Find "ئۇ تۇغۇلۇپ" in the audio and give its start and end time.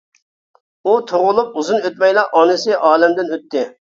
0.85-1.51